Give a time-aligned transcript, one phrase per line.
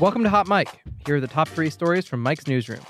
[0.00, 0.68] Welcome to Hot Mic.
[1.04, 2.82] Here are the top three stories from Mic's newsroom.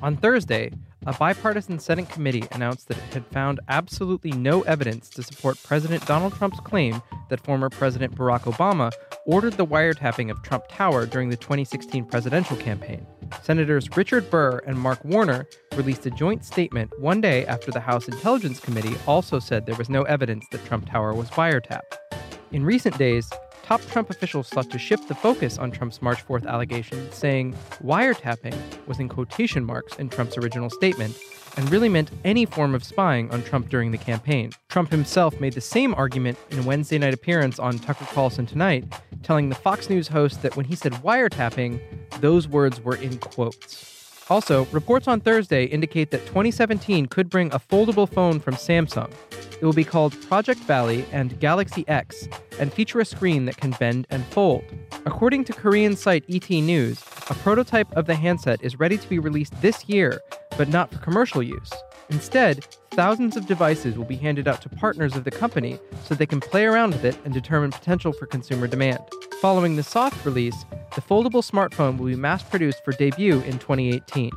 [0.00, 0.72] On Thursday,
[1.04, 6.06] a bipartisan Senate committee announced that it had found absolutely no evidence to support President
[6.06, 8.90] Donald Trump's claim that former President Barack Obama
[9.26, 13.06] ordered the wiretapping of Trump Tower during the 2016 presidential campaign.
[13.42, 15.46] Senators Richard Burr and Mark Warner
[15.76, 19.90] released a joint statement one day after the House Intelligence Committee also said there was
[19.90, 21.98] no evidence that Trump Tower was wiretapped.
[22.52, 23.28] In recent days,
[23.64, 28.54] top Trump officials sought to shift the focus on Trump's March 4th allegation, saying wiretapping
[28.86, 31.18] was in quotation marks in Trump's original statement
[31.56, 34.50] and really meant any form of spying on Trump during the campaign.
[34.68, 38.84] Trump himself made the same argument in a Wednesday night appearance on Tucker Carlson Tonight,
[39.22, 41.80] telling the Fox News host that when he said wiretapping,
[42.20, 44.24] those words were in quotes.
[44.28, 49.10] Also, reports on Thursday indicate that 2017 could bring a foldable phone from Samsung.
[49.64, 53.70] It will be called Project Valley and Galaxy X and feature a screen that can
[53.70, 54.62] bend and fold.
[55.06, 59.18] According to Korean site ET News, a prototype of the handset is ready to be
[59.18, 60.20] released this year,
[60.58, 61.72] but not for commercial use.
[62.10, 66.26] Instead, thousands of devices will be handed out to partners of the company so they
[66.26, 69.00] can play around with it and determine potential for consumer demand.
[69.40, 74.30] Following the soft release, the foldable smartphone will be mass produced for debut in 2018.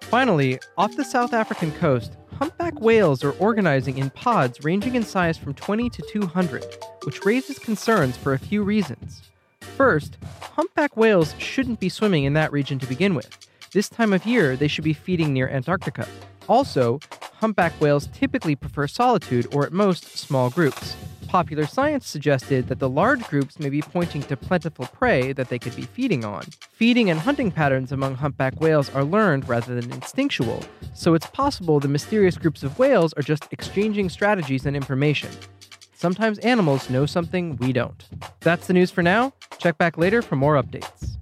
[0.00, 5.38] Finally, off the South African coast, humpback whales are organizing in pods ranging in size
[5.38, 6.64] from 20 to 200,
[7.04, 9.22] which raises concerns for a few reasons.
[9.60, 13.36] First, humpback whales shouldn't be swimming in that region to begin with.
[13.72, 16.06] This time of year, they should be feeding near Antarctica.
[16.48, 17.00] Also,
[17.34, 20.96] humpback whales typically prefer solitude or at most small groups.
[21.34, 25.58] Popular science suggested that the large groups may be pointing to plentiful prey that they
[25.58, 26.44] could be feeding on.
[26.70, 30.62] Feeding and hunting patterns among humpback whales are learned rather than instinctual,
[30.94, 35.28] so it's possible the mysterious groups of whales are just exchanging strategies and information.
[35.92, 38.04] Sometimes animals know something we don't.
[38.38, 39.32] That's the news for now.
[39.58, 41.13] Check back later for more updates.